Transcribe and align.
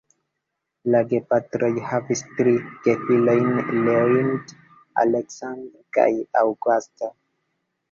La 0.93 1.01
gepatroj 1.11 1.69
havis 1.89 2.23
tri 2.39 2.55
gefilojn: 2.87 3.53
Leonid, 3.85 4.57
"Aleksandr" 5.05 5.87
kaj 6.01 6.11
"Aŭgusta". 6.45 7.15